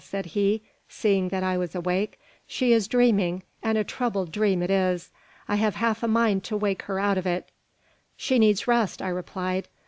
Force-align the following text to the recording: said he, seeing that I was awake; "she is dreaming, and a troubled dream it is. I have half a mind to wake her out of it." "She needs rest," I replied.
said 0.03 0.25
he, 0.25 0.63
seeing 0.89 1.29
that 1.29 1.43
I 1.43 1.59
was 1.59 1.75
awake; 1.75 2.19
"she 2.47 2.73
is 2.73 2.87
dreaming, 2.87 3.43
and 3.61 3.77
a 3.77 3.83
troubled 3.83 4.31
dream 4.31 4.63
it 4.63 4.71
is. 4.71 5.11
I 5.47 5.57
have 5.57 5.75
half 5.75 6.01
a 6.01 6.07
mind 6.07 6.43
to 6.45 6.57
wake 6.57 6.81
her 6.89 6.99
out 6.99 7.19
of 7.19 7.27
it." 7.27 7.51
"She 8.17 8.39
needs 8.39 8.67
rest," 8.67 9.03
I 9.03 9.09
replied. 9.09 9.67